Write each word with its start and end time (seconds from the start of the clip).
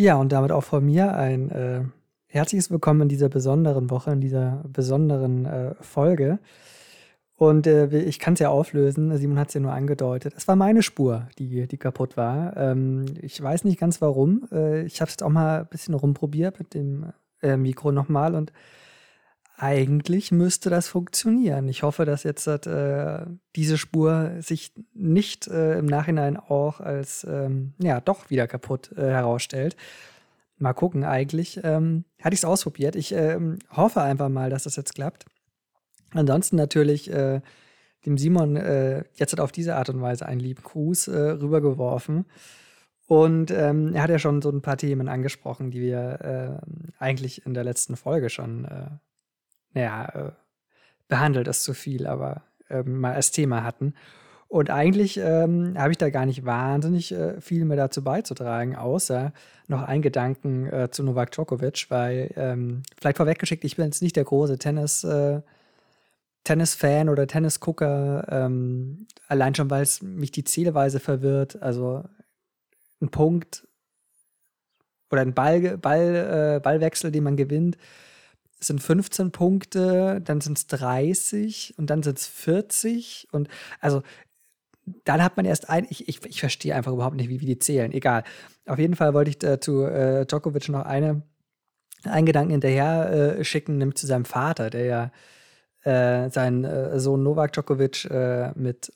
Ja, 0.00 0.14
und 0.14 0.30
damit 0.30 0.52
auch 0.52 0.62
von 0.62 0.84
mir 0.84 1.16
ein 1.16 1.50
äh, 1.50 1.80
herzliches 2.26 2.70
Willkommen 2.70 3.00
in 3.00 3.08
dieser 3.08 3.28
besonderen 3.28 3.90
Woche, 3.90 4.12
in 4.12 4.20
dieser 4.20 4.62
besonderen 4.68 5.44
äh, 5.44 5.74
Folge. 5.80 6.38
Und 7.34 7.66
äh, 7.66 7.88
ich 8.02 8.20
kann 8.20 8.34
es 8.34 8.38
ja 8.38 8.48
auflösen, 8.48 9.16
Simon 9.16 9.40
hat 9.40 9.48
es 9.48 9.54
ja 9.54 9.60
nur 9.60 9.72
angedeutet. 9.72 10.34
Es 10.36 10.46
war 10.46 10.54
meine 10.54 10.84
Spur, 10.84 11.26
die, 11.40 11.66
die 11.66 11.78
kaputt 11.78 12.16
war. 12.16 12.56
Ähm, 12.56 13.06
ich 13.20 13.42
weiß 13.42 13.64
nicht 13.64 13.80
ganz 13.80 14.00
warum. 14.00 14.46
Äh, 14.52 14.82
ich 14.82 15.00
habe 15.00 15.10
es 15.10 15.20
auch 15.20 15.30
mal 15.30 15.62
ein 15.62 15.66
bisschen 15.66 15.94
rumprobiert 15.94 16.60
mit 16.60 16.74
dem 16.74 17.12
äh, 17.42 17.56
Mikro 17.56 17.90
nochmal 17.90 18.36
und 18.36 18.52
eigentlich 19.60 20.30
müsste 20.30 20.70
das 20.70 20.86
funktionieren. 20.86 21.68
Ich 21.68 21.82
hoffe, 21.82 22.04
dass 22.04 22.22
jetzt 22.22 22.46
äh, 22.46 23.26
diese 23.56 23.76
Spur 23.76 24.36
sich 24.38 24.72
nicht 24.94 25.48
äh, 25.48 25.76
im 25.78 25.86
Nachhinein 25.86 26.36
auch 26.36 26.78
als 26.80 27.26
ähm, 27.28 27.74
ja 27.82 28.00
doch 28.00 28.30
wieder 28.30 28.46
kaputt 28.46 28.92
äh, 28.96 29.02
herausstellt. 29.02 29.76
Mal 30.58 30.74
gucken, 30.74 31.02
eigentlich 31.02 31.60
ähm, 31.64 32.04
hatte 32.22 32.34
ich 32.34 32.40
es 32.40 32.44
ausprobiert. 32.44 32.94
Ich 32.94 33.12
ähm, 33.12 33.58
hoffe 33.70 34.00
einfach 34.00 34.28
mal, 34.28 34.48
dass 34.48 34.62
das 34.62 34.76
jetzt 34.76 34.94
klappt. 34.94 35.26
Ansonsten 36.12 36.54
natürlich 36.54 37.12
äh, 37.12 37.40
dem 38.06 38.16
Simon 38.16 38.56
äh, 38.56 39.04
jetzt 39.14 39.40
auf 39.40 39.50
diese 39.50 39.74
Art 39.74 39.88
und 39.88 40.00
Weise 40.00 40.26
einen 40.26 40.40
lieben 40.40 40.62
Gruß 40.62 41.08
äh, 41.08 41.18
rübergeworfen. 41.30 42.26
Und 43.08 43.50
ähm, 43.50 43.92
er 43.92 44.02
hat 44.02 44.10
ja 44.10 44.18
schon 44.20 44.40
so 44.40 44.50
ein 44.50 44.62
paar 44.62 44.76
Themen 44.76 45.08
angesprochen, 45.08 45.72
die 45.72 45.80
wir 45.80 46.60
eigentlich 46.98 47.46
in 47.46 47.54
der 47.54 47.64
letzten 47.64 47.96
Folge 47.96 48.28
schon 48.28 48.68
naja, 49.74 50.08
äh, 50.14 50.32
behandelt 51.08 51.48
ist 51.48 51.64
zu 51.64 51.74
viel, 51.74 52.06
aber 52.06 52.42
ähm, 52.70 53.00
mal 53.00 53.14
als 53.14 53.30
Thema 53.30 53.64
hatten. 53.64 53.94
Und 54.48 54.70
eigentlich 54.70 55.18
ähm, 55.18 55.74
habe 55.76 55.90
ich 55.90 55.98
da 55.98 56.08
gar 56.08 56.24
nicht 56.24 56.46
wahnsinnig 56.46 57.12
äh, 57.12 57.38
viel 57.40 57.66
mehr 57.66 57.76
dazu 57.76 58.02
beizutragen, 58.02 58.76
außer 58.76 59.32
noch 59.66 59.82
einen 59.82 60.00
Gedanken 60.00 60.66
äh, 60.66 60.90
zu 60.90 61.02
Novak 61.02 61.32
Djokovic, 61.32 61.86
weil 61.90 62.32
ähm, 62.34 62.82
vielleicht 62.98 63.18
vorweggeschickt, 63.18 63.64
ich 63.64 63.76
bin 63.76 63.84
jetzt 63.84 64.00
nicht 64.00 64.16
der 64.16 64.24
große 64.24 64.58
Tennis, 64.58 65.04
äh, 65.04 65.42
Tennis-Fan 66.44 67.10
oder 67.10 67.26
Tennisgucker, 67.26 68.26
ähm, 68.30 69.06
allein 69.26 69.54
schon, 69.54 69.68
weil 69.68 69.82
es 69.82 70.00
mich 70.00 70.32
die 70.32 70.44
Zählweise 70.44 70.98
verwirrt. 70.98 71.60
Also 71.60 72.04
ein 73.02 73.10
Punkt 73.10 73.68
oder 75.10 75.20
ein 75.20 75.34
Ball, 75.34 75.76
Ball, 75.76 76.56
äh, 76.56 76.60
Ballwechsel, 76.60 77.12
den 77.12 77.24
man 77.24 77.36
gewinnt, 77.36 77.76
sind 78.60 78.82
15 78.82 79.30
Punkte, 79.30 80.20
dann 80.22 80.40
sind 80.40 80.58
es 80.58 80.66
30 80.66 81.74
und 81.76 81.90
dann 81.90 82.02
sind 82.02 82.18
es 82.18 82.26
40 82.26 83.28
und 83.32 83.48
also 83.80 84.02
dann 85.04 85.22
hat 85.22 85.36
man 85.36 85.46
erst 85.46 85.68
ein, 85.68 85.86
ich, 85.90 86.08
ich, 86.08 86.24
ich 86.24 86.40
verstehe 86.40 86.74
einfach 86.74 86.92
überhaupt 86.92 87.16
nicht, 87.16 87.28
wie, 87.28 87.40
wie 87.40 87.46
die 87.46 87.58
zählen. 87.58 87.92
Egal. 87.92 88.24
Auf 88.66 88.78
jeden 88.78 88.96
Fall 88.96 89.14
wollte 89.14 89.30
ich 89.30 89.42
äh, 89.42 89.60
zu 89.60 89.84
äh, 89.84 90.24
Djokovic 90.26 90.68
noch 90.68 90.84
eine, 90.84 91.22
einen 92.04 92.26
Gedanken 92.26 92.52
hinterher 92.52 93.38
äh, 93.38 93.44
schicken, 93.44 93.78
nämlich 93.78 93.96
zu 93.96 94.06
seinem 94.06 94.24
Vater, 94.24 94.70
der 94.70 94.84
ja 94.84 95.10
äh, 95.82 96.30
seinen 96.30 96.64
äh, 96.64 96.98
Sohn 96.98 97.22
Novak 97.22 97.52
Djokovic 97.52 98.06
äh, 98.06 98.52
mit 98.54 98.92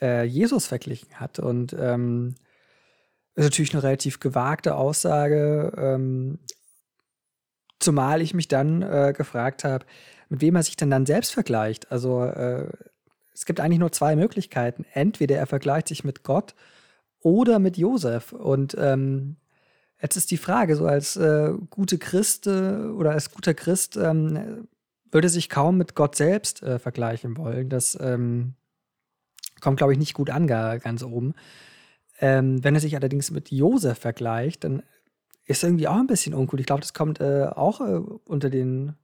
äh, 0.00 0.24
Jesus 0.24 0.66
verglichen 0.66 1.20
hat. 1.20 1.38
Und 1.38 1.76
ähm, 1.78 2.34
ist 3.34 3.44
natürlich 3.44 3.74
eine 3.74 3.82
relativ 3.82 4.20
gewagte 4.20 4.74
Aussage. 4.74 5.72
Ähm, 5.76 6.38
Zumal 7.86 8.20
ich 8.20 8.34
mich 8.34 8.48
dann 8.48 8.82
äh, 8.82 9.14
gefragt 9.16 9.62
habe, 9.62 9.86
mit 10.28 10.40
wem 10.40 10.56
er 10.56 10.64
sich 10.64 10.74
denn 10.74 10.90
dann 10.90 11.06
selbst 11.06 11.32
vergleicht. 11.32 11.92
Also 11.92 12.24
äh, 12.24 12.66
es 13.32 13.46
gibt 13.46 13.60
eigentlich 13.60 13.78
nur 13.78 13.92
zwei 13.92 14.16
Möglichkeiten. 14.16 14.84
Entweder 14.92 15.36
er 15.36 15.46
vergleicht 15.46 15.86
sich 15.86 16.02
mit 16.02 16.24
Gott 16.24 16.56
oder 17.20 17.60
mit 17.60 17.76
Josef. 17.76 18.32
Und 18.32 18.76
ähm, 18.76 19.36
jetzt 20.02 20.16
ist 20.16 20.32
die 20.32 20.36
Frage, 20.36 20.74
so 20.74 20.84
als 20.84 21.16
äh, 21.16 21.52
gute 21.70 21.98
Christ 21.98 22.48
oder 22.48 23.12
als 23.12 23.30
guter 23.30 23.54
Christ 23.54 23.96
ähm, 23.96 24.66
würde 25.12 25.28
sich 25.28 25.48
kaum 25.48 25.78
mit 25.78 25.94
Gott 25.94 26.16
selbst 26.16 26.64
äh, 26.64 26.80
vergleichen 26.80 27.36
wollen. 27.36 27.68
Das 27.68 27.96
ähm, 28.00 28.54
kommt, 29.60 29.76
glaube 29.76 29.92
ich, 29.92 29.98
nicht 30.00 30.14
gut 30.14 30.30
an, 30.30 30.48
ganz 30.48 31.04
oben. 31.04 31.34
Ähm, 32.18 32.64
wenn 32.64 32.74
er 32.74 32.80
sich 32.80 32.96
allerdings 32.96 33.30
mit 33.30 33.52
Josef 33.52 33.98
vergleicht, 33.98 34.64
dann 34.64 34.82
ist 35.46 35.62
irgendwie 35.62 35.88
auch 35.88 35.96
ein 35.96 36.06
bisschen 36.06 36.34
uncool. 36.34 36.60
Ich 36.60 36.66
glaube, 36.66 36.82
das 36.82 36.94
kommt 36.94 37.20
äh, 37.20 37.46
auch 37.46 37.80
äh, 37.80 38.00
unter 38.24 38.50
den 38.50 38.96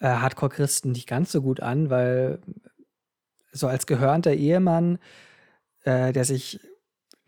äh, 0.00 0.06
Hardcore-Christen 0.08 0.92
nicht 0.92 1.08
ganz 1.08 1.32
so 1.32 1.42
gut 1.42 1.60
an, 1.60 1.90
weil 1.90 2.38
so 3.52 3.66
als 3.66 3.86
gehörnter 3.86 4.34
Ehemann, 4.34 4.98
äh, 5.84 6.12
der 6.12 6.24
sich 6.24 6.60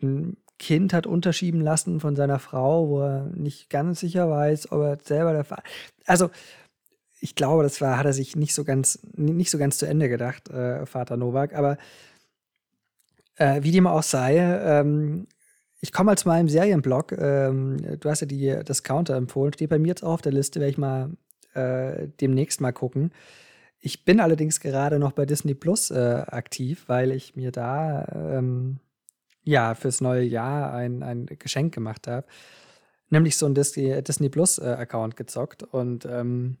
ein 0.01 0.37
Kind 0.59 0.93
hat 0.93 1.07
unterschieben 1.07 1.61
lassen 1.61 1.99
von 1.99 2.15
seiner 2.15 2.37
Frau, 2.37 2.89
wo 2.89 3.01
er 3.01 3.23
nicht 3.33 3.69
ganz 3.69 4.01
sicher 4.01 4.29
weiß, 4.29 4.71
ob 4.71 4.81
er 4.81 4.97
selber 5.01 5.33
der 5.33 5.45
Vater. 5.45 5.63
Also, 6.05 6.29
ich 7.21 7.35
glaube, 7.35 7.63
das 7.63 7.81
war, 7.81 7.97
hat 7.97 8.05
er 8.05 8.13
sich 8.13 8.35
nicht 8.35 8.53
so 8.53 8.63
ganz, 8.63 8.99
nicht 9.15 9.51
so 9.51 9.57
ganz 9.57 9.77
zu 9.77 9.87
Ende 9.87 10.09
gedacht, 10.09 10.49
äh, 10.49 10.85
Vater 10.85 11.17
Novak. 11.17 11.53
Aber 11.53 11.77
äh, 13.35 13.63
wie 13.63 13.71
dem 13.71 13.87
auch 13.87 14.03
sei, 14.03 14.37
ähm, 14.37 15.27
ich 15.81 15.91
komme 15.91 16.13
mal 16.25 16.39
im 16.39 16.49
Serienblog. 16.49 17.13
Ähm, 17.13 17.99
du 17.99 18.09
hast 18.09 18.21
ja 18.21 18.27
die, 18.27 18.59
das 18.65 18.83
Counter 18.83 19.15
empfohlen. 19.15 19.53
Steht 19.53 19.69
bei 19.69 19.79
mir 19.79 19.89
jetzt 19.89 20.03
auch 20.03 20.13
auf 20.13 20.21
der 20.21 20.33
Liste, 20.33 20.59
werde 20.59 20.71
ich 20.71 20.77
mal 20.77 21.11
äh, 21.53 22.09
demnächst 22.19 22.59
mal 22.61 22.73
gucken. 22.73 23.11
Ich 23.79 24.03
bin 24.03 24.19
allerdings 24.19 24.59
gerade 24.59 24.99
noch 24.99 25.13
bei 25.13 25.25
Disney 25.25 25.53
Plus 25.53 25.89
äh, 25.89 26.23
aktiv, 26.27 26.83
weil 26.87 27.11
ich 27.11 27.35
mir 27.35 27.51
da 27.51 28.05
ähm, 28.13 28.79
ja 29.43 29.73
fürs 29.73 30.01
neue 30.01 30.23
Jahr 30.23 30.73
ein, 30.73 31.01
ein 31.01 31.27
Geschenk 31.27 31.73
gemacht 31.73 32.07
habe. 32.07 32.27
Nämlich 33.09 33.37
so 33.37 33.45
ein 33.45 33.55
Disney, 33.55 34.03
Disney 34.03 34.29
Plus 34.29 34.57
äh, 34.57 34.85
gezockt. 35.15 35.63
Und 35.63 36.05
ähm, 36.05 36.57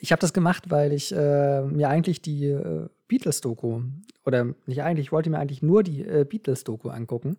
ich 0.00 0.12
habe 0.12 0.20
das 0.20 0.34
gemacht, 0.34 0.64
weil 0.68 0.92
ich 0.92 1.12
äh, 1.12 1.62
mir 1.62 1.88
eigentlich 1.88 2.20
die 2.20 2.44
äh, 2.44 2.88
Beatles-Doku, 3.08 3.80
oder 4.26 4.54
nicht 4.66 4.82
eigentlich, 4.82 5.06
ich 5.06 5.12
wollte 5.12 5.30
mir 5.30 5.38
eigentlich 5.38 5.62
nur 5.62 5.82
die 5.82 6.02
äh, 6.02 6.26
Beatles-Doku 6.28 6.90
angucken 6.90 7.38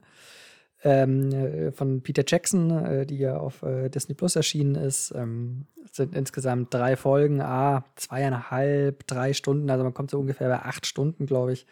ähm, 0.84 1.31
äh, 1.31 1.72
von 1.72 2.01
Peter 2.01 2.23
Jackson, 2.25 2.72
äh, 2.85 3.06
die 3.06 3.17
ja 3.17 3.38
auf 3.38 3.63
äh, 3.63 3.90
Disney 3.90 4.16
Plus 4.16 4.35
erschienen 4.35 4.75
ist. 4.75 5.13
Ähm, 5.16 5.67
sind 5.91 6.16
insgesamt 6.16 6.73
drei 6.73 6.95
Folgen, 6.95 7.41
ah, 7.41 7.84
zweieinhalb, 7.95 9.06
drei 9.07 9.34
Stunden, 9.34 9.69
also 9.69 9.84
man 9.84 9.94
kommt 9.94 10.12
so 10.12 10.19
ungefähr 10.19 10.47
bei 10.50 10.59
acht 10.59 10.85
Stunden, 10.85 11.25
glaube 11.25 11.53
ich. 11.53 11.66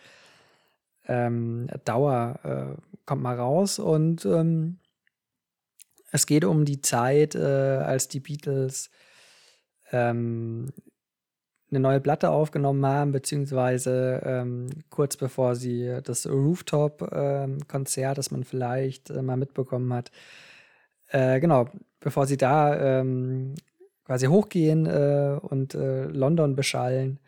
Ähm, 1.07 1.67
Dauer 1.85 2.39
äh, 2.43 2.81
kommt 3.05 3.21
mal 3.21 3.35
raus 3.35 3.79
und 3.79 4.25
ähm, 4.25 4.79
es 6.11 6.25
geht 6.25 6.43
um 6.43 6.65
die 6.65 6.81
Zeit, 6.81 7.35
äh, 7.35 7.39
als 7.39 8.07
die 8.07 8.19
Beatles 8.19 8.89
ähm, 9.91 10.73
eine 11.69 11.79
neue 11.79 11.99
Platte 11.99 12.29
aufgenommen 12.29 12.85
haben, 12.85 13.11
beziehungsweise 13.11 14.21
ähm, 14.23 14.69
kurz 14.89 15.17
bevor 15.17 15.55
sie 15.55 15.99
das 16.03 16.25
Rooftop-Konzert, 16.27 18.11
ähm, 18.11 18.15
das 18.15 18.31
man 18.31 18.43
vielleicht 18.43 19.09
äh, 19.09 19.21
mal 19.21 19.37
mitbekommen 19.37 19.93
hat, 19.93 20.11
äh, 21.09 21.39
genau, 21.39 21.69
bevor 21.99 22.25
sie 22.25 22.37
da 22.37 22.99
ähm, 22.99 23.55
quasi 24.05 24.27
hochgehen 24.27 24.85
äh, 24.85 25.37
und 25.41 25.75
äh, 25.75 26.05
London 26.05 26.55
beschallen, 26.55 27.19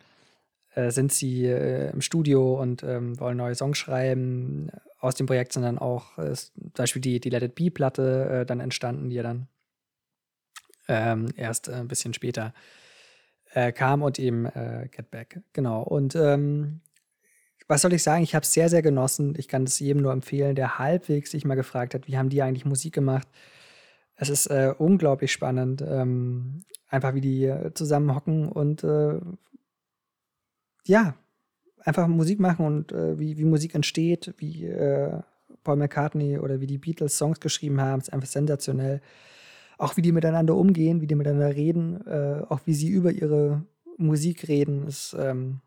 äh, 0.74 0.92
sind 0.92 1.12
sie 1.12 1.46
äh, 1.46 1.92
im 1.92 2.02
Studio 2.02 2.60
und 2.62 2.84
ähm, 2.84 3.20
wollen 3.20 3.38
neue 3.38 3.56
Songs 3.56 3.78
schreiben. 3.78 4.70
Aus 5.00 5.16
dem 5.16 5.28
Projekt 5.28 5.54
sind 5.54 5.64
dann 5.64 5.78
auch 5.78 6.16
zum 6.16 6.72
Beispiel 6.74 7.02
die, 7.02 7.20
die 7.22 7.30
Let 7.30 7.44
It 7.44 7.56
Be-Platte 7.56 8.44
dann 8.46 8.60
entstanden, 8.60 9.10
die 9.10 9.16
ja 9.16 9.24
dann 9.24 9.48
ähm, 10.90 11.30
erst 11.38 11.70
ein 11.70 11.88
bisschen 11.88 12.14
später 12.14 12.48
äh, 12.48 12.79
kam 13.72 14.02
und 14.02 14.20
eben 14.20 14.46
äh, 14.46 14.88
Get 14.92 15.12
Back. 15.12 15.42
Genau. 15.54 15.82
Und 15.82 16.16
ähm, 16.16 16.82
was 17.70 17.82
soll 17.82 17.94
ich 17.94 18.04
sagen? 18.04 18.24
Ich 18.24 18.34
habe 18.34 18.44
es 18.44 18.52
sehr, 18.52 18.68
sehr 18.68 18.82
genossen. 18.82 19.36
Ich 19.38 19.48
kann 19.48 19.64
es 19.64 19.80
jedem 19.80 20.02
nur 20.02 20.12
empfehlen, 20.12 20.56
der 20.56 20.80
halbwegs 20.80 21.32
sich 21.32 21.46
mal 21.46 21.56
gefragt 21.56 21.94
hat, 21.94 22.08
wie 22.08 22.18
haben 22.18 22.30
die 22.30 22.42
eigentlich 22.42 22.66
Musik 22.66 22.94
gemacht. 22.94 23.28
Es 24.16 24.30
ist 24.30 24.48
äh, 24.48 24.74
unglaublich 24.78 25.32
spannend, 25.32 25.82
ähm, 25.88 26.64
einfach 26.90 27.14
wie 27.14 27.22
die 27.22 27.46
äh, 27.46 27.74
zusammen 27.74 28.14
hocken 28.16 28.50
und 28.50 28.84
äh, 28.84 29.20
ja, 30.86 31.16
einfach 31.86 32.08
Musik 32.08 32.40
machen 32.40 32.66
und 32.66 32.92
äh, 32.92 33.20
wie, 33.20 33.38
wie 33.38 33.46
Musik 33.46 33.76
entsteht, 33.76 34.34
wie 34.38 34.66
äh, 34.66 35.22
Paul 35.64 35.78
McCartney 35.78 36.40
oder 36.40 36.60
wie 36.62 36.68
die 36.68 36.80
Beatles 36.80 37.18
Songs 37.18 37.40
geschrieben 37.40 37.80
haben, 37.80 38.02
ist 38.02 38.12
einfach 38.12 38.28
sensationell 38.28 39.02
auch 39.80 39.98
wie 39.98 40.02
die 40.02 40.12
miteinander 40.12 40.56
umgehen, 40.56 41.02
wie 41.02 41.08
die 41.08 41.16
miteinander 41.16 41.56
reden, 41.56 42.06
äh, 42.06 42.44
auch 42.50 42.60
wie 42.66 42.74
sie 42.74 42.90
über 42.90 43.12
ihre 43.12 43.64
Musik 43.98 44.48
reden, 44.48 44.86
ist 44.86 45.16
ähm, 45.18 45.62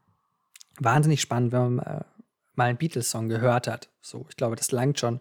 wahnsinnig 0.79 1.21
spannend, 1.21 1.53
wenn 1.53 1.77
man 1.77 1.87
äh, 1.87 2.05
mal 2.55 2.69
einen 2.69 2.79
Beatles-Song 2.79 3.29
gehört 3.29 3.67
hat. 3.67 3.89
So, 4.03 4.27
ich 4.29 4.37
glaube, 4.37 4.55
das 4.55 4.71
langt 4.71 5.01
schon, 5.01 5.21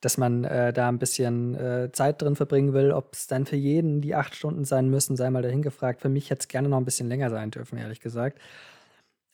dass 0.00 0.18
man 0.18 0.44
äh, 0.44 0.72
da 0.72 0.88
ein 0.88 0.98
bisschen 0.98 1.54
äh, 1.54 1.92
Zeit 1.92 2.20
drin 2.20 2.34
verbringen 2.34 2.72
will. 2.72 2.90
Ob 2.90 3.14
es 3.14 3.28
dann 3.28 3.46
für 3.46 3.56
jeden 3.56 4.00
die 4.00 4.16
acht 4.16 4.34
Stunden 4.34 4.64
sein 4.64 4.88
müssen, 4.88 5.16
sei 5.16 5.30
mal 5.30 5.42
dahin 5.42 5.62
gefragt. 5.62 6.00
Für 6.00 6.08
mich 6.08 6.30
hätte 6.30 6.40
es 6.40 6.48
gerne 6.48 6.68
noch 6.68 6.78
ein 6.78 6.84
bisschen 6.84 7.08
länger 7.08 7.30
sein 7.30 7.52
dürfen, 7.52 7.78
ehrlich 7.78 8.00
gesagt. 8.00 8.40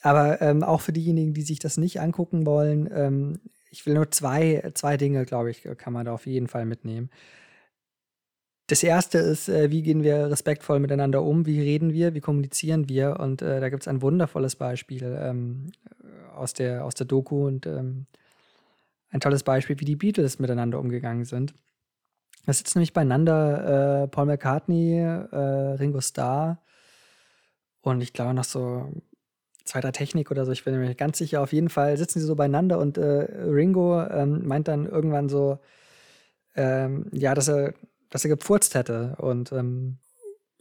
Aber 0.02 0.43
ähm, 0.43 0.62
auch 0.62 0.82
für 0.82 0.93
diejenigen, 0.93 1.32
die 1.32 1.43
sich 1.43 1.61
das 1.61 1.78
nicht 1.78 2.00
angucken 2.00 2.44
wollen, 2.44 2.90
ähm, 2.93 3.40
ich 3.70 3.87
will 3.87 3.94
nur 3.94 4.11
zwei, 4.11 4.70
zwei 4.75 4.99
Dinge, 4.99 5.25
glaube 5.25 5.50
ich, 5.50 5.67
kann 5.78 5.94
man 5.94 6.05
da 6.05 6.12
auf 6.12 6.26
jeden 6.26 6.46
Fall 6.46 6.67
mitnehmen. 6.67 7.11
Das 8.66 8.82
erste 8.82 9.18
ist, 9.18 9.48
äh, 9.48 9.70
wie 9.70 9.82
gehen 9.82 10.02
wir 10.02 10.30
respektvoll 10.30 10.80
miteinander 10.80 11.22
um, 11.22 11.46
wie 11.46 11.60
reden 11.60 11.92
wir, 11.92 12.14
wie 12.14 12.20
kommunizieren 12.20 12.88
wir. 12.88 13.20
Und 13.20 13.42
äh, 13.42 13.60
da 13.60 13.68
gibt 13.68 13.82
es 13.82 13.88
ein 13.88 14.02
wundervolles 14.02 14.56
Beispiel 14.56 15.16
ähm, 15.20 15.70
aus, 16.34 16.52
der, 16.52 16.84
aus 16.84 16.94
der 16.94 17.06
Doku 17.06 17.46
und 17.46 17.66
ähm, 17.66 18.06
ein 19.10 19.20
tolles 19.20 19.44
Beispiel, 19.44 19.78
wie 19.78 19.84
die 19.84 19.96
Beatles 19.96 20.38
miteinander 20.38 20.80
umgegangen 20.80 21.24
sind. 21.24 21.54
Da 22.44 22.52
sitzen 22.52 22.78
nämlich 22.78 22.92
beieinander 22.92 24.04
äh, 24.04 24.08
Paul 24.08 24.26
McCartney, 24.26 24.98
äh, 24.98 25.36
Ringo 25.36 26.00
Starr 26.00 26.58
und 27.82 28.00
ich 28.00 28.12
glaube 28.12 28.34
noch 28.34 28.44
so 28.44 28.92
zweiter 29.64 29.92
Technik 29.92 30.30
oder 30.30 30.44
so, 30.44 30.52
ich 30.52 30.64
bin 30.64 30.78
mir 30.78 30.94
ganz 30.94 31.18
sicher. 31.18 31.42
Auf 31.42 31.52
jeden 31.52 31.68
Fall 31.68 31.96
sitzen 31.96 32.20
sie 32.20 32.26
so 32.26 32.36
beieinander 32.36 32.78
und 32.78 32.98
äh, 32.98 33.26
Ringo 33.42 34.00
ähm, 34.02 34.46
meint 34.46 34.68
dann 34.68 34.86
irgendwann 34.86 35.28
so, 35.28 35.58
ähm, 36.54 37.06
ja, 37.12 37.34
dass 37.34 37.48
er, 37.48 37.74
dass 38.16 38.24
er 38.24 38.30
gepfurzt 38.30 38.74
hätte 38.74 39.14
und 39.18 39.52
ähm, 39.52 39.98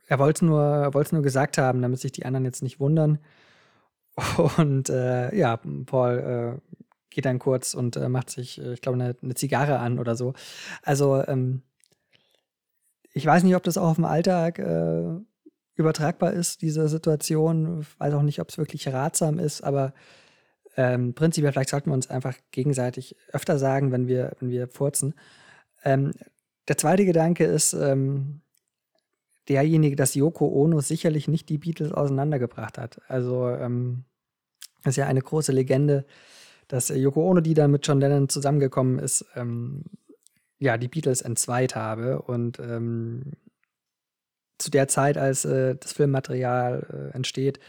er 0.08 0.20
wollte 0.20 0.40
es 0.40 0.42
nur, 0.42 0.92
nur 1.14 1.22
gesagt 1.22 1.58
haben, 1.58 1.82
damit 1.82 2.02
sich 2.02 2.12
die 2.12 2.26
anderen 2.26 2.44
jetzt 2.44 2.62
nicht 2.62 2.82
wundern. 2.82 3.18
Und 4.58 4.90
äh, 4.90 5.34
ja, 5.34 5.58
Paul 5.86 6.60
äh, 6.62 6.76
geht 7.10 7.24
dann 7.24 7.40
kurz 7.40 7.74
und 7.74 7.96
äh, 7.96 8.10
macht 8.10 8.30
sich, 8.30 8.62
äh, 8.62 8.74
ich 8.74 8.82
glaube, 8.82 9.02
eine, 9.02 9.16
eine, 9.22 9.36
Zigarre 9.36 9.80
an 9.80 10.00
oder 10.00 10.18
so. 10.18 10.34
Also 10.84 11.24
ähm, 11.28 11.62
ich 13.14 13.26
weiß 13.26 13.44
nicht, 13.44 13.56
ob 13.56 13.64
das 13.64 13.78
auch 13.78 13.90
auf 13.90 13.96
dem 13.96 14.06
Alltag 14.06 14.60
äh, 14.60 15.18
übertragbar 15.76 16.34
ist, 16.34 16.62
diese 16.62 16.90
Situation. 16.90 17.82
Ich 17.82 18.00
weiß 18.00 18.14
auch 18.14 18.22
nicht, 18.22 18.42
ob 18.42 18.50
es 18.50 18.58
wirklich 18.58 18.88
ratsam 18.90 19.40
ist, 19.40 19.64
aber 19.64 19.94
ähm, 20.76 21.14
prinzipiell 21.14 21.54
vielleicht 21.54 21.70
sollten 21.70 21.90
wir 21.90 21.96
uns 21.96 22.10
einfach 22.10 22.36
gegenseitig 22.52 23.16
öfter 23.32 23.58
sagen, 23.58 23.94
wenn 23.94 24.08
wir, 24.08 24.34
wenn 24.40 24.50
wir 24.50 24.68
furzen. 24.68 25.14
Ähm, 25.86 26.12
der 26.68 26.78
zweite 26.78 27.06
Gedanke 27.06 27.46
ist 27.46 27.74
ähm, 27.74 28.42
derjenige, 29.48 29.96
dass 29.96 30.16
Yoko 30.16 30.48
Ono 30.48 30.82
sicherlich 30.82 31.28
nicht 31.28 31.50
die 31.50 31.58
Beatles 31.58 31.92
auseinandergebracht 31.92 32.78
hat. 32.78 33.02
Also 33.08 33.50
ähm, 33.50 34.06
ist 34.84 34.98
ja 34.98 35.08
eine 35.08 35.22
große 35.22 35.52
Legende, 35.52 36.06
dass 36.68 36.90
Yoko 36.90 37.30
Ono, 37.30 37.42
die 37.42 37.54
dann 37.54 37.72
mit 37.72 37.86
John 37.86 38.00
Lennon 38.00 38.30
zusammengekommen 38.30 39.00
ist, 39.00 39.26
ähm, 39.36 39.84
ja, 40.60 40.78
die 40.78 40.88
Beatles 40.88 41.22
entzweit 41.22 41.76
habe. 41.76 42.22
Und 42.22 42.60
ähm, 42.60 43.34
zu 44.58 44.72
der 44.72 44.88
Zeit, 44.88 45.18
als 45.18 45.46
äh, 45.46 45.76
das 45.76 45.94
Filmmaterial 45.94 47.12
äh, 47.12 47.16
entsteht, 47.16 47.60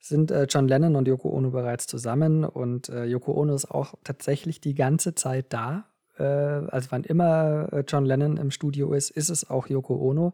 sind 0.00 0.30
äh, 0.30 0.46
John 0.50 0.68
Lennon 0.68 0.96
und 0.96 1.08
Yoko 1.08 1.30
Ono 1.30 1.50
bereits 1.50 1.86
zusammen. 1.86 2.44
Und 2.44 2.88
äh, 2.90 3.04
Yoko 3.04 3.32
Ono 3.32 3.54
ist 3.54 3.70
auch 3.70 3.94
tatsächlich 4.04 4.60
die 4.60 4.74
ganze 4.74 5.14
Zeit 5.14 5.46
da. 5.52 5.86
Äh, 6.18 6.24
also 6.24 6.90
wann 6.90 7.04
immer 7.04 7.72
äh, 7.72 7.84
John 7.86 8.04
Lennon 8.04 8.36
im 8.36 8.50
Studio 8.50 8.92
ist, 8.92 9.10
ist 9.10 9.30
es 9.30 9.48
auch 9.48 9.68
Yoko 9.68 9.96
Ono. 9.96 10.32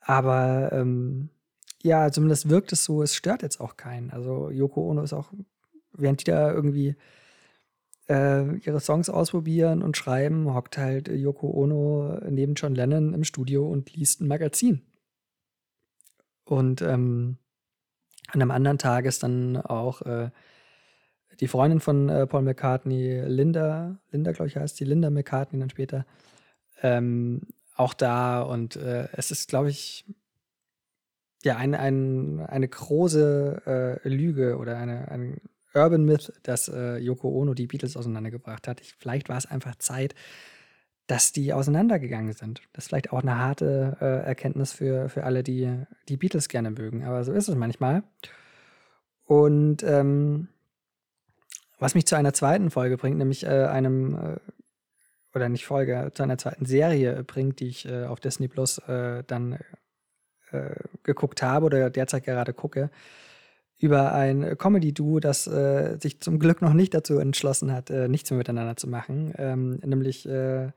Aber 0.00 0.70
ähm, 0.72 1.30
ja, 1.82 2.10
zumindest 2.10 2.48
wirkt 2.48 2.72
es 2.72 2.84
so, 2.84 3.02
es 3.02 3.14
stört 3.14 3.42
jetzt 3.42 3.60
auch 3.60 3.76
keinen. 3.76 4.10
Also 4.10 4.50
Yoko 4.50 4.88
Ono 4.90 5.02
ist 5.02 5.12
auch, 5.12 5.32
während 5.92 6.20
die 6.20 6.30
da 6.30 6.52
irgendwie 6.52 6.96
äh, 8.08 8.56
ihre 8.58 8.80
Songs 8.80 9.08
ausprobieren 9.08 9.82
und 9.82 9.96
schreiben, 9.96 10.52
hockt 10.54 10.78
halt 10.78 11.08
Yoko 11.08 11.50
Ono 11.50 12.20
neben 12.28 12.54
John 12.54 12.74
Lennon 12.74 13.14
im 13.14 13.24
Studio 13.24 13.68
und 13.68 13.94
liest 13.94 14.20
ein 14.20 14.28
Magazin. 14.28 14.82
Und 16.44 16.82
ähm, 16.82 17.38
an 18.28 18.42
einem 18.42 18.50
anderen 18.50 18.78
Tag 18.78 19.04
ist 19.04 19.22
dann 19.22 19.56
auch 19.56 20.02
äh, 20.02 20.30
die 21.40 21.48
Freundin 21.48 21.80
von 21.80 22.08
äh, 22.08 22.26
Paul 22.26 22.42
McCartney, 22.42 23.22
Linda, 23.26 23.98
Linda, 24.10 24.32
glaube 24.32 24.48
ich, 24.48 24.56
heißt 24.56 24.78
die, 24.80 24.84
Linda 24.84 25.10
McCartney 25.10 25.58
dann 25.58 25.70
später, 25.70 26.06
ähm, 26.82 27.42
auch 27.74 27.94
da. 27.94 28.42
Und 28.42 28.76
äh, 28.76 29.08
es 29.12 29.30
ist, 29.30 29.48
glaube 29.48 29.70
ich, 29.70 30.04
ja, 31.42 31.56
ein, 31.56 31.74
ein, 31.74 32.40
eine 32.40 32.68
große 32.68 34.00
äh, 34.04 34.08
Lüge 34.08 34.56
oder 34.56 34.78
eine, 34.78 35.08
eine 35.08 35.36
Urban 35.74 36.04
Myth, 36.04 36.32
dass 36.42 36.68
äh, 36.68 36.96
Yoko 36.98 37.28
Ono 37.28 37.54
die 37.54 37.66
Beatles 37.66 37.96
auseinandergebracht 37.96 38.66
hat. 38.66 38.80
Ich, 38.80 38.94
vielleicht 38.94 39.28
war 39.28 39.36
es 39.36 39.46
einfach 39.46 39.76
Zeit, 39.76 40.14
dass 41.06 41.32
die 41.32 41.52
auseinandergegangen 41.52 42.32
sind. 42.32 42.62
Das 42.72 42.84
ist 42.84 42.88
vielleicht 42.88 43.12
auch 43.12 43.22
eine 43.22 43.36
harte 43.38 43.96
äh, 44.00 44.26
Erkenntnis 44.26 44.72
für, 44.72 45.08
für 45.08 45.24
alle, 45.24 45.42
die 45.42 45.84
die 46.08 46.16
Beatles 46.16 46.48
gerne 46.48 46.70
mögen. 46.70 47.04
Aber 47.04 47.22
so 47.24 47.32
ist 47.32 47.48
es 47.48 47.54
manchmal. 47.54 48.02
Und 49.24 49.82
ähm, 49.82 50.48
was 51.78 51.94
mich 51.94 52.06
zu 52.06 52.16
einer 52.16 52.32
zweiten 52.32 52.70
Folge 52.70 52.96
bringt, 52.96 53.18
nämlich 53.18 53.44
äh, 53.44 53.66
einem, 53.66 54.14
äh, 54.14 54.36
oder 55.34 55.48
nicht 55.48 55.66
Folge, 55.66 56.10
zu 56.14 56.22
einer 56.22 56.38
zweiten 56.38 56.66
Serie 56.66 57.22
bringt, 57.24 57.60
die 57.60 57.68
ich 57.68 57.86
äh, 57.86 58.04
auf 58.04 58.20
Disney 58.20 58.48
Plus 58.48 58.78
äh, 58.78 59.22
dann 59.26 59.58
äh, 60.52 60.74
geguckt 61.02 61.42
habe 61.42 61.66
oder 61.66 61.90
derzeit 61.90 62.24
gerade 62.24 62.52
gucke 62.52 62.90
über 63.78 64.12
ein 64.12 64.56
Comedy-Duo, 64.56 65.20
das 65.20 65.46
äh, 65.46 65.98
sich 66.00 66.20
zum 66.20 66.38
Glück 66.38 66.62
noch 66.62 66.72
nicht 66.72 66.94
dazu 66.94 67.18
entschlossen 67.18 67.72
hat, 67.72 67.90
äh, 67.90 68.08
nichts 68.08 68.30
mehr 68.30 68.38
miteinander 68.38 68.76
zu 68.76 68.88
machen. 68.88 69.34
Ähm, 69.36 69.78
nämlich 69.84 70.26
äh, 70.26 70.70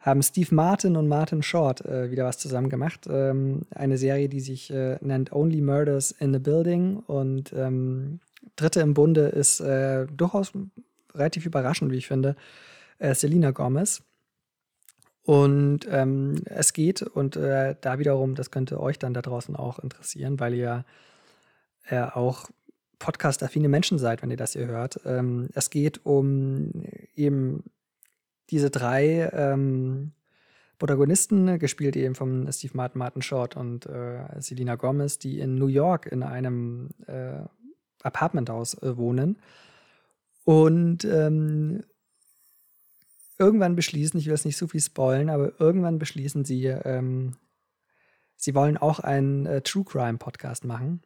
haben 0.00 0.22
Steve 0.22 0.54
Martin 0.54 0.96
und 0.96 1.08
Martin 1.08 1.42
Short 1.42 1.84
äh, 1.86 2.10
wieder 2.10 2.26
was 2.26 2.38
zusammen 2.38 2.68
gemacht. 2.68 3.06
Ähm, 3.08 3.62
eine 3.74 3.96
Serie, 3.96 4.28
die 4.28 4.40
sich 4.40 4.70
äh, 4.70 4.98
nennt 5.00 5.32
Only 5.32 5.62
Murders 5.62 6.10
in 6.10 6.34
the 6.34 6.38
Building. 6.38 6.98
Und 6.98 7.54
ähm, 7.54 8.20
dritte 8.56 8.80
im 8.80 8.94
Bunde 8.94 9.26
ist 9.28 9.60
äh, 9.60 10.06
durchaus 10.06 10.52
relativ 11.14 11.46
überraschend, 11.46 11.92
wie 11.92 11.96
ich 11.98 12.08
finde, 12.08 12.36
Selena 13.00 13.50
Gomez. 13.50 14.02
Und 15.22 15.80
ähm, 15.90 16.42
es 16.44 16.72
geht, 16.72 17.02
und 17.02 17.36
da 17.36 17.98
wiederum, 17.98 18.34
das 18.34 18.50
könnte 18.50 18.80
euch 18.80 18.98
dann 18.98 19.14
da 19.14 19.22
draußen 19.22 19.56
auch 19.56 19.78
interessieren, 19.78 20.38
weil 20.38 20.54
ihr 20.54 20.84
äh, 21.86 22.02
auch 22.02 22.48
podcast-affine 22.98 23.68
Menschen 23.68 23.98
seid, 23.98 24.22
wenn 24.22 24.30
ihr 24.30 24.36
das 24.36 24.52
hier 24.52 24.66
hört. 24.66 25.00
Ähm, 25.04 25.48
es 25.54 25.70
geht 25.70 26.04
um 26.06 26.84
eben 27.14 27.64
diese 28.50 28.70
drei 28.70 29.30
ähm, 29.32 30.12
Protagonisten, 30.78 31.58
gespielt 31.58 31.96
eben 31.96 32.14
von 32.14 32.50
Steve 32.52 32.76
Martin, 32.76 32.98
Martin 32.98 33.22
Short 33.22 33.56
und 33.56 33.86
äh, 33.86 34.40
Selena 34.40 34.76
Gomez, 34.76 35.18
die 35.18 35.38
in 35.38 35.56
New 35.56 35.66
York 35.66 36.06
in 36.06 36.22
einem 36.22 36.90
äh, 37.06 37.42
Apartmenthaus 38.04 38.74
äh, 38.82 38.96
wohnen. 38.96 39.38
Und 40.44 41.04
ähm, 41.04 41.82
irgendwann 43.38 43.76
beschließen, 43.76 44.20
ich 44.20 44.26
will 44.26 44.34
jetzt 44.34 44.44
nicht 44.44 44.56
so 44.56 44.66
viel 44.66 44.80
spoilen, 44.80 45.30
aber 45.30 45.58
irgendwann 45.58 45.98
beschließen 45.98 46.44
sie, 46.44 46.66
ähm, 46.66 47.36
sie 48.36 48.54
wollen 48.54 48.76
auch 48.76 49.00
einen 49.00 49.46
äh, 49.46 49.62
True 49.62 49.84
Crime 49.84 50.18
Podcast 50.18 50.64
machen. 50.64 51.02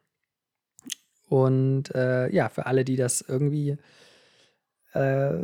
Und 1.27 1.93
äh, 1.95 2.29
ja, 2.33 2.49
für 2.49 2.65
alle, 2.65 2.83
die 2.83 2.95
das 2.95 3.21
irgendwie 3.21 3.77
äh, 4.93 5.43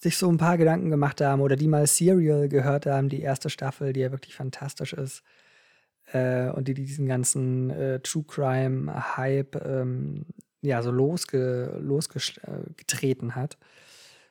sich 0.00 0.16
so 0.16 0.28
ein 0.28 0.38
paar 0.38 0.58
Gedanken 0.58 0.90
gemacht 0.90 1.20
haben 1.20 1.40
oder 1.40 1.56
die 1.56 1.68
mal 1.68 1.86
Serial 1.86 2.48
gehört 2.48 2.86
haben, 2.86 3.08
die 3.08 3.20
erste 3.20 3.50
Staffel, 3.50 3.92
die 3.92 4.00
ja 4.00 4.12
wirklich 4.12 4.34
fantastisch 4.34 4.92
ist. 4.92 5.22
Äh, 6.12 6.50
und 6.50 6.68
die 6.68 6.74
diesen 6.74 7.06
ganzen 7.06 7.70
äh, 7.70 8.00
True 8.00 8.24
Crime 8.26 9.16
Hype 9.16 9.56
ähm, 9.64 10.26
ja 10.62 10.82
so 10.82 10.90
losge 10.90 11.78
losgetreten 11.80 13.30
äh, 13.30 13.32
hat. 13.32 13.56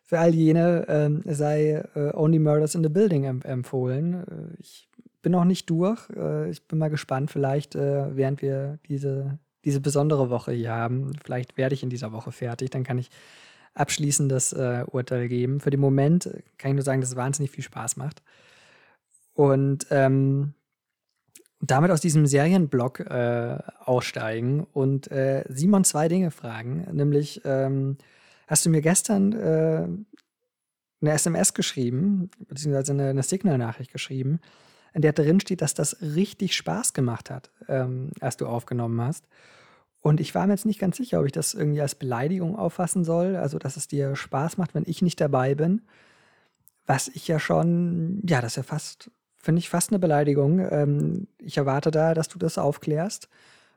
Für 0.03 0.19
all 0.19 0.33
jene 0.33 0.85
ähm, 0.87 1.23
sei 1.25 1.83
äh, 1.95 2.11
Only 2.13 2.39
Murders 2.39 2.75
in 2.75 2.83
the 2.83 2.89
Building 2.89 3.23
em 3.23 3.41
empfohlen. 3.41 4.55
ich 4.59 4.89
bin 5.21 5.31
noch 5.31 5.45
nicht 5.45 5.69
durch. 5.69 6.01
ich 6.49 6.67
bin 6.67 6.79
mal 6.79 6.89
gespannt, 6.89 7.31
vielleicht 7.31 7.75
während 7.75 8.41
wir 8.41 8.77
diese 8.89 9.39
diese 9.63 9.79
besondere 9.79 10.29
Woche 10.29 10.51
hier 10.51 10.71
haben. 10.71 11.13
Vielleicht 11.23 11.57
werde 11.57 11.73
ich 11.73 11.83
in 11.83 11.89
dieser 11.89 12.11
Woche 12.11 12.31
fertig, 12.31 12.69
dann 12.71 12.83
kann 12.83 12.97
ich 12.97 13.09
abschließend 13.73 14.31
das 14.31 14.53
äh, 14.53 14.83
Urteil 14.91 15.27
geben. 15.27 15.59
Für 15.59 15.69
den 15.69 15.79
Moment 15.79 16.29
kann 16.57 16.71
ich 16.71 16.75
nur 16.75 16.83
sagen, 16.83 17.01
dass 17.01 17.11
es 17.11 17.15
wahnsinnig 17.15 17.51
viel 17.51 17.63
Spaß 17.63 17.97
macht. 17.97 18.21
Und 19.33 19.87
ähm, 19.89 20.53
damit 21.65 21.91
aus 21.91 22.01
diesem 22.01 22.25
Serienblock 22.25 22.99
äh, 23.01 23.57
aussteigen 23.79 24.67
und 24.73 25.09
äh, 25.11 25.45
Simon 25.47 25.85
zwei 25.85 26.07
Dinge 26.09 26.29
fragen. 26.29 26.85
Nämlich, 26.91 27.41
ähm, 27.45 27.97
hast 28.47 28.65
du 28.65 28.69
mir 28.69 28.81
gestern 28.81 29.31
äh, 29.33 29.87
eine 31.01 31.11
SMS 31.13 31.53
geschrieben, 31.53 32.29
beziehungsweise 32.47 32.91
eine, 32.91 33.09
eine 33.09 33.23
Signal-Nachricht 33.23 33.91
geschrieben, 33.91 34.39
in 34.93 35.01
der 35.01 35.13
drin 35.13 35.39
steht, 35.39 35.61
dass 35.61 35.73
das 35.73 36.01
richtig 36.01 36.55
Spaß 36.55 36.93
gemacht 36.93 37.29
hat, 37.29 37.51
ähm, 37.67 38.11
als 38.19 38.37
du 38.37 38.45
aufgenommen 38.45 38.99
hast. 39.01 39.25
Und 40.01 40.19
ich 40.19 40.35
war 40.35 40.45
mir 40.45 40.53
jetzt 40.53 40.65
nicht 40.65 40.79
ganz 40.79 40.97
sicher, 40.97 41.21
ob 41.21 41.25
ich 41.25 41.31
das 41.31 41.53
irgendwie 41.53 41.81
als 41.81 41.95
Beleidigung 41.95 42.57
auffassen 42.57 43.05
soll, 43.05 43.37
also 43.37 43.57
dass 43.57 43.77
es 43.77 43.87
dir 43.87 44.17
Spaß 44.17 44.57
macht, 44.57 44.75
wenn 44.75 44.83
ich 44.85 45.01
nicht 45.01 45.19
dabei 45.21 45.55
bin. 45.55 45.81
Was 46.85 47.07
ich 47.07 47.25
ja 47.29 47.39
schon, 47.39 48.21
ja, 48.27 48.41
das 48.41 48.53
ist 48.53 48.57
ja 48.57 48.63
fast, 48.63 49.11
finde 49.43 49.59
ich 49.59 49.69
fast 49.69 49.91
eine 49.91 49.99
Beleidigung. 49.99 50.59
Ähm, 50.71 51.27
ich 51.37 51.57
erwarte 51.57 51.91
da, 51.91 52.13
dass 52.13 52.29
du 52.29 52.39
das 52.39 52.57
aufklärst, 52.57 53.27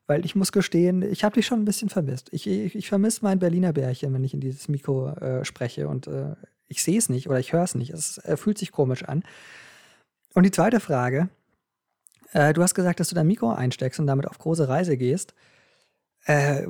weil 0.06 0.24
ich 0.24 0.36
muss 0.36 0.52
gestehen, 0.52 1.02
ich 1.02 1.24
habe 1.24 1.34
dich 1.34 1.46
schon 1.46 1.60
ein 1.60 1.64
bisschen 1.64 1.88
vermisst. 1.88 2.28
Ich, 2.32 2.46
ich, 2.46 2.76
ich 2.76 2.88
vermisse 2.88 3.20
mein 3.22 3.40
Berliner 3.40 3.72
Bärchen, 3.72 4.14
wenn 4.14 4.22
ich 4.22 4.32
in 4.32 4.40
dieses 4.40 4.68
Mikro 4.68 5.10
äh, 5.10 5.44
spreche 5.44 5.88
und 5.88 6.06
äh, 6.06 6.36
ich 6.68 6.82
sehe 6.82 6.98
es 6.98 7.08
nicht 7.08 7.28
oder 7.28 7.40
ich 7.40 7.52
höre 7.52 7.64
es 7.64 7.74
nicht. 7.74 7.90
Es 7.90 8.18
äh, 8.18 8.36
fühlt 8.36 8.58
sich 8.58 8.70
komisch 8.70 9.02
an. 9.02 9.24
Und 10.34 10.44
die 10.44 10.52
zweite 10.52 10.78
Frage, 10.78 11.28
äh, 12.32 12.52
du 12.52 12.62
hast 12.62 12.74
gesagt, 12.74 13.00
dass 13.00 13.08
du 13.08 13.16
dein 13.16 13.26
Mikro 13.26 13.50
einsteckst 13.50 13.98
und 13.98 14.06
damit 14.06 14.28
auf 14.28 14.38
große 14.38 14.68
Reise 14.68 14.96
gehst. 14.96 15.34
Äh, 16.26 16.62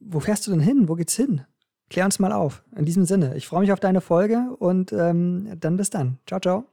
wo 0.00 0.20
fährst 0.20 0.46
du 0.46 0.50
denn 0.50 0.60
hin? 0.60 0.88
Wo 0.88 0.96
geht's 0.96 1.16
hin? 1.16 1.42
Klär 1.88 2.04
uns 2.04 2.18
mal 2.18 2.32
auf. 2.32 2.62
In 2.76 2.84
diesem 2.84 3.06
Sinne, 3.06 3.36
ich 3.36 3.46
freue 3.46 3.60
mich 3.60 3.72
auf 3.72 3.80
deine 3.80 4.02
Folge 4.02 4.54
und 4.58 4.92
ähm, 4.92 5.48
dann 5.60 5.78
bis 5.78 5.88
dann. 5.88 6.18
Ciao, 6.26 6.40
ciao. 6.40 6.64